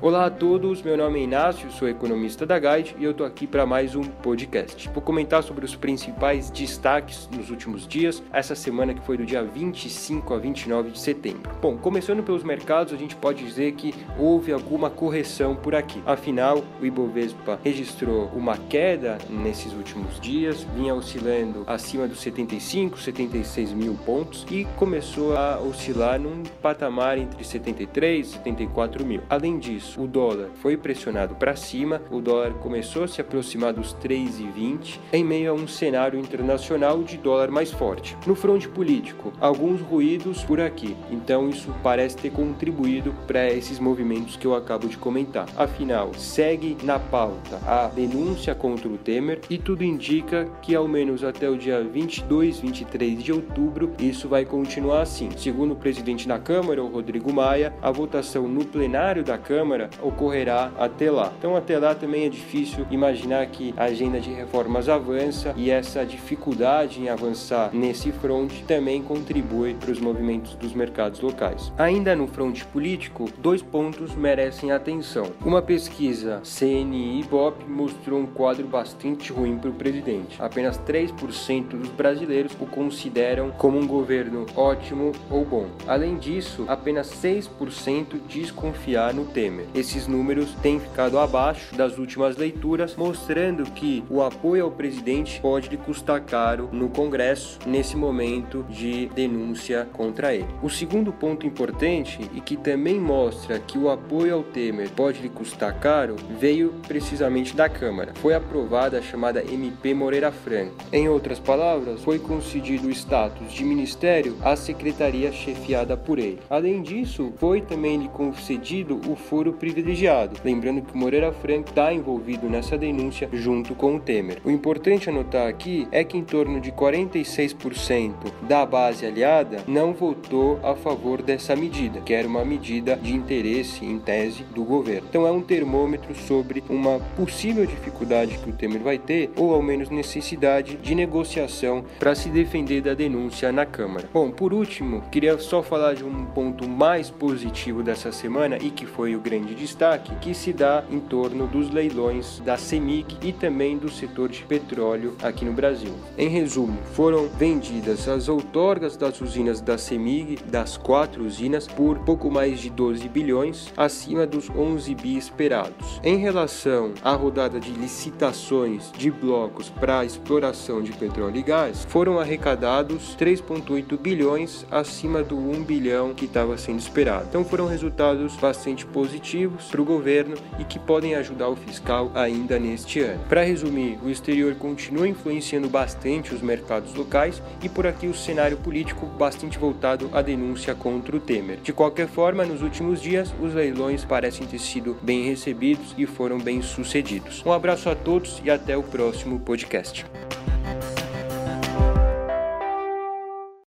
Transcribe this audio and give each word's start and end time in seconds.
Olá 0.00 0.26
a 0.26 0.30
todos, 0.30 0.80
meu 0.80 0.96
nome 0.96 1.18
é 1.18 1.24
Inácio, 1.24 1.72
sou 1.72 1.88
economista 1.88 2.46
da 2.46 2.56
Guide 2.56 2.94
e 3.00 3.02
eu 3.02 3.12
tô 3.12 3.24
aqui 3.24 3.48
para 3.48 3.66
mais 3.66 3.96
um 3.96 4.04
podcast. 4.04 4.88
Vou 4.90 5.02
comentar 5.02 5.42
sobre 5.42 5.64
os 5.64 5.74
principais 5.74 6.50
destaques 6.50 7.28
nos 7.36 7.50
últimos 7.50 7.84
dias, 7.84 8.22
essa 8.32 8.54
semana 8.54 8.94
que 8.94 9.00
foi 9.00 9.16
do 9.16 9.26
dia 9.26 9.42
25 9.42 10.32
a 10.32 10.38
29 10.38 10.90
de 10.92 11.00
setembro. 11.00 11.50
Bom, 11.60 11.76
começando 11.76 12.22
pelos 12.22 12.44
mercados, 12.44 12.92
a 12.92 12.96
gente 12.96 13.16
pode 13.16 13.44
dizer 13.44 13.72
que 13.72 13.92
houve 14.16 14.52
alguma 14.52 14.88
correção 14.88 15.56
por 15.56 15.74
aqui. 15.74 16.00
Afinal, 16.06 16.62
o 16.80 16.86
Ibovespa 16.86 17.58
registrou 17.64 18.30
uma 18.32 18.56
queda 18.56 19.18
nesses 19.28 19.72
últimos 19.72 20.20
dias, 20.20 20.62
vinha 20.76 20.94
oscilando 20.94 21.64
acima 21.66 22.06
dos 22.06 22.20
75, 22.20 23.00
76 23.00 23.72
mil 23.72 23.98
pontos 24.06 24.46
e 24.48 24.64
começou 24.76 25.36
a 25.36 25.58
oscilar 25.58 26.20
num 26.20 26.44
patamar 26.62 27.18
entre 27.18 27.42
73 27.42 28.28
e 28.28 28.30
74 28.30 29.04
mil. 29.04 29.22
Além 29.28 29.58
disso, 29.58 29.88
o 29.98 30.06
dólar 30.06 30.48
foi 30.62 30.76
pressionado 30.76 31.34
para 31.34 31.56
cima, 31.56 32.00
o 32.10 32.20
dólar 32.20 32.54
começou 32.54 33.04
a 33.04 33.08
se 33.08 33.20
aproximar 33.20 33.72
dos 33.72 33.94
3,20 33.94 34.98
em 35.12 35.24
meio 35.24 35.50
a 35.50 35.54
um 35.54 35.66
cenário 35.66 36.18
internacional 36.18 37.02
de 37.02 37.16
dólar 37.16 37.50
mais 37.50 37.72
forte. 37.72 38.16
No 38.26 38.34
fronte 38.34 38.68
político, 38.68 39.32
alguns 39.40 39.80
ruídos 39.80 40.44
por 40.44 40.60
aqui, 40.60 40.96
então 41.10 41.48
isso 41.48 41.74
parece 41.82 42.16
ter 42.16 42.30
contribuído 42.30 43.14
para 43.26 43.50
esses 43.50 43.78
movimentos 43.78 44.36
que 44.36 44.46
eu 44.46 44.54
acabo 44.54 44.86
de 44.86 44.96
comentar. 44.96 45.46
Afinal, 45.56 46.14
segue 46.14 46.76
na 46.82 46.98
pauta 46.98 47.58
a 47.66 47.86
denúncia 47.88 48.54
contra 48.54 48.88
o 48.88 48.96
Temer 48.96 49.40
e 49.50 49.58
tudo 49.58 49.82
indica 49.82 50.48
que 50.62 50.74
ao 50.74 50.86
menos 50.86 51.24
até 51.24 51.48
o 51.48 51.56
dia 51.56 51.82
22, 51.82 52.60
23 52.60 53.22
de 53.22 53.32
outubro 53.32 53.92
isso 53.98 54.28
vai 54.28 54.44
continuar 54.44 55.02
assim. 55.02 55.30
Segundo 55.36 55.72
o 55.72 55.76
presidente 55.76 56.28
da 56.28 56.38
Câmara, 56.38 56.82
o 56.82 56.88
Rodrigo 56.88 57.32
Maia, 57.32 57.74
a 57.82 57.90
votação 57.90 58.46
no 58.46 58.64
plenário 58.64 59.24
da 59.24 59.36
Câmara 59.36 59.77
Ocorrerá 60.02 60.72
até 60.78 61.10
lá. 61.10 61.32
Então, 61.38 61.56
até 61.56 61.78
lá 61.78 61.94
também 61.94 62.26
é 62.26 62.28
difícil 62.28 62.86
imaginar 62.90 63.46
que 63.46 63.74
a 63.76 63.84
agenda 63.84 64.20
de 64.20 64.30
reformas 64.30 64.88
avança 64.88 65.54
e 65.56 65.70
essa 65.70 66.04
dificuldade 66.04 67.00
em 67.00 67.08
avançar 67.08 67.70
nesse 67.72 68.10
fronte 68.12 68.64
também 68.64 69.02
contribui 69.02 69.74
para 69.74 69.90
os 69.90 70.00
movimentos 70.00 70.54
dos 70.54 70.72
mercados 70.72 71.20
locais. 71.20 71.72
Ainda 71.78 72.16
no 72.16 72.26
fronte 72.26 72.64
político, 72.64 73.28
dois 73.38 73.62
pontos 73.62 74.14
merecem 74.14 74.72
atenção. 74.72 75.26
Uma 75.44 75.62
pesquisa 75.62 76.40
CNI 76.42 77.24
Bop 77.30 77.64
mostrou 77.68 78.20
um 78.20 78.26
quadro 78.26 78.66
bastante 78.66 79.32
ruim 79.32 79.58
para 79.58 79.70
o 79.70 79.74
presidente. 79.74 80.40
Apenas 80.40 80.78
3% 80.78 81.68
dos 81.68 81.88
brasileiros 81.90 82.52
o 82.60 82.66
consideram 82.66 83.50
como 83.50 83.78
um 83.78 83.86
governo 83.86 84.46
ótimo 84.56 85.12
ou 85.30 85.44
bom. 85.44 85.66
Além 85.86 86.16
disso, 86.16 86.64
apenas 86.68 87.10
6% 87.10 88.20
desconfiar 88.28 89.14
no 89.14 89.24
Temer. 89.24 89.66
Esses 89.74 90.06
números 90.06 90.54
têm 90.62 90.80
ficado 90.80 91.18
abaixo 91.18 91.74
das 91.74 91.98
últimas 91.98 92.36
leituras, 92.36 92.96
mostrando 92.96 93.64
que 93.64 94.04
o 94.10 94.22
apoio 94.22 94.64
ao 94.64 94.70
presidente 94.70 95.40
pode 95.40 95.68
lhe 95.68 95.76
custar 95.76 96.20
caro 96.22 96.68
no 96.72 96.88
Congresso 96.88 97.58
nesse 97.66 97.96
momento 97.96 98.64
de 98.68 99.06
denúncia 99.14 99.88
contra 99.92 100.34
ele. 100.34 100.46
O 100.62 100.70
segundo 100.70 101.12
ponto 101.12 101.46
importante 101.46 102.18
e 102.34 102.40
que 102.40 102.56
também 102.56 103.00
mostra 103.00 103.58
que 103.58 103.78
o 103.78 103.90
apoio 103.90 104.34
ao 104.34 104.42
Temer 104.42 104.90
pode 104.90 105.20
lhe 105.20 105.28
custar 105.28 105.78
caro 105.78 106.16
veio 106.38 106.74
precisamente 106.86 107.54
da 107.54 107.68
Câmara. 107.68 108.12
Foi 108.16 108.34
aprovada 108.34 108.98
a 108.98 109.02
chamada 109.02 109.42
MP 109.42 109.94
Moreira 109.94 110.32
Franco. 110.32 110.74
Em 110.92 111.08
outras 111.08 111.38
palavras, 111.38 112.02
foi 112.02 112.18
concedido 112.18 112.88
o 112.88 112.90
status 112.90 113.52
de 113.52 113.64
ministério 113.64 114.36
à 114.42 114.56
secretaria 114.56 115.32
chefiada 115.32 115.96
por 115.96 116.18
ele. 116.18 116.40
Além 116.48 116.82
disso, 116.82 117.32
foi 117.38 117.60
também 117.60 117.98
lhe 117.98 118.08
concedido 118.08 119.00
o 119.08 119.16
foro 119.16 119.52
privilegiado, 119.58 120.36
lembrando 120.44 120.82
que 120.82 120.96
Moreira 120.96 121.32
Franco 121.32 121.70
está 121.70 121.92
envolvido 121.92 122.48
nessa 122.48 122.78
denúncia 122.78 123.28
junto 123.32 123.74
com 123.74 123.96
o 123.96 124.00
Temer. 124.00 124.38
O 124.44 124.50
importante 124.50 125.10
anotar 125.10 125.48
aqui 125.48 125.86
é 125.90 126.04
que 126.04 126.16
em 126.16 126.24
torno 126.24 126.60
de 126.60 126.72
46% 126.72 128.12
da 128.42 128.64
base 128.64 129.04
aliada 129.04 129.62
não 129.66 129.92
votou 129.92 130.58
a 130.62 130.74
favor 130.74 131.22
dessa 131.22 131.54
medida, 131.56 132.00
que 132.00 132.14
era 132.14 132.26
uma 132.26 132.44
medida 132.44 132.96
de 132.96 133.14
interesse, 133.14 133.84
em 133.84 133.98
tese, 133.98 134.44
do 134.54 134.64
governo. 134.64 135.06
Então 135.08 135.26
é 135.26 135.30
um 135.30 135.40
termômetro 135.40 136.14
sobre 136.14 136.62
uma 136.68 136.98
possível 137.16 137.66
dificuldade 137.66 138.38
que 138.38 138.50
o 138.50 138.52
Temer 138.52 138.80
vai 138.80 138.98
ter, 138.98 139.30
ou 139.36 139.54
ao 139.54 139.62
menos 139.62 139.90
necessidade 139.90 140.76
de 140.76 140.94
negociação 140.94 141.84
para 141.98 142.14
se 142.14 142.28
defender 142.28 142.80
da 142.82 142.94
denúncia 142.94 143.52
na 143.52 143.66
Câmara. 143.66 144.08
Bom, 144.12 144.30
por 144.30 144.52
último, 144.52 145.02
queria 145.10 145.38
só 145.38 145.62
falar 145.62 145.94
de 145.94 146.04
um 146.04 146.24
ponto 146.26 146.68
mais 146.68 147.10
positivo 147.10 147.82
dessa 147.82 148.12
semana 148.12 148.58
e 148.60 148.70
que 148.70 148.86
foi 148.86 149.14
o 149.14 149.20
grande 149.20 149.47
grande 149.48 149.54
destaque 149.54 150.14
que 150.16 150.34
se 150.34 150.52
dá 150.52 150.84
em 150.90 151.00
torno 151.00 151.46
dos 151.46 151.70
leilões 151.70 152.40
da 152.40 152.56
CEMIG 152.56 153.16
e 153.22 153.32
também 153.32 153.78
do 153.78 153.90
setor 153.90 154.28
de 154.28 154.42
petróleo 154.44 155.16
aqui 155.22 155.44
no 155.44 155.52
Brasil. 155.52 155.94
Em 156.16 156.28
resumo, 156.28 156.78
foram 156.92 157.28
vendidas 157.28 158.08
as 158.08 158.28
outorgas 158.28 158.96
das 158.96 159.20
usinas 159.20 159.60
da 159.60 159.78
CEMIG, 159.78 160.42
das 160.44 160.76
quatro 160.76 161.24
usinas, 161.24 161.66
por 161.66 161.98
pouco 162.00 162.30
mais 162.30 162.60
de 162.60 162.70
12 162.70 163.08
bilhões, 163.08 163.72
acima 163.76 164.26
dos 164.26 164.50
11 164.50 164.94
bi 164.94 165.16
esperados. 165.16 166.00
Em 166.02 166.18
relação 166.18 166.92
à 167.02 167.14
rodada 167.14 167.58
de 167.58 167.70
licitações 167.70 168.92
de 168.96 169.10
blocos 169.10 169.70
para 169.70 170.04
exploração 170.04 170.82
de 170.82 170.92
petróleo 170.92 171.36
e 171.36 171.42
gás, 171.42 171.86
foram 171.88 172.18
arrecadados 172.18 173.16
3,8 173.16 173.98
bilhões 173.98 174.66
acima 174.70 175.22
do 175.22 175.36
1 175.36 175.64
bilhão 175.64 176.14
que 176.14 176.26
estava 176.26 176.56
sendo 176.58 176.80
esperado. 176.80 177.26
Então 177.28 177.44
foram 177.44 177.66
resultados 177.66 178.36
bastante 178.36 178.84
positivos 178.84 179.37
positivos 179.38 179.66
para 179.66 179.80
o 179.80 179.84
governo 179.84 180.36
e 180.58 180.64
que 180.64 180.78
podem 180.78 181.14
ajudar 181.14 181.48
o 181.48 181.56
fiscal 181.56 182.10
ainda 182.14 182.58
neste 182.58 183.00
ano. 183.00 183.20
Para 183.28 183.44
resumir, 183.44 183.98
o 184.02 184.10
exterior 184.10 184.54
continua 184.54 185.06
influenciando 185.06 185.68
bastante 185.68 186.34
os 186.34 186.42
mercados 186.42 186.94
locais 186.94 187.40
e 187.62 187.68
por 187.68 187.86
aqui 187.86 188.06
o 188.06 188.14
cenário 188.14 188.56
político 188.56 189.06
bastante 189.06 189.58
voltado 189.58 190.10
à 190.12 190.22
denúncia 190.22 190.74
contra 190.74 191.16
o 191.16 191.20
Temer. 191.20 191.58
De 191.62 191.72
qualquer 191.72 192.08
forma, 192.08 192.44
nos 192.44 192.62
últimos 192.62 193.00
dias, 193.00 193.32
os 193.40 193.54
leilões 193.54 194.04
parecem 194.04 194.46
ter 194.46 194.58
sido 194.58 194.96
bem 195.02 195.24
recebidos 195.24 195.94
e 195.96 196.06
foram 196.06 196.38
bem 196.38 196.62
sucedidos. 196.62 197.42
Um 197.44 197.52
abraço 197.52 197.88
a 197.88 197.94
todos 197.94 198.40
e 198.44 198.50
até 198.50 198.76
o 198.76 198.82
próximo 198.82 199.38
podcast. 199.38 200.04